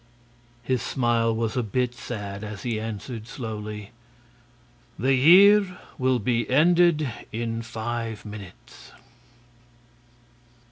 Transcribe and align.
His 0.63 0.81
smile 0.81 1.31
was 1.35 1.55
a 1.55 1.61
bit 1.61 1.93
sad 1.93 2.43
as 2.43 2.63
he 2.63 2.79
answered, 2.79 3.27
slowly: 3.27 3.91
"The 4.97 5.13
year 5.13 5.77
will 5.99 6.17
be 6.17 6.49
ended 6.49 7.07
in 7.31 7.61
five 7.61 8.25
minutes!" 8.25 8.93